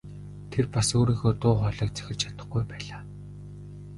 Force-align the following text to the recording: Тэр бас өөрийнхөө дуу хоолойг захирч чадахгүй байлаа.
Тэр 0.53 0.65
бас 0.77 0.87
өөрийнхөө 0.97 1.31
дуу 1.41 1.55
хоолойг 1.61 1.91
захирч 1.95 2.19
чадахгүй 2.23 2.63
байлаа. 2.71 3.01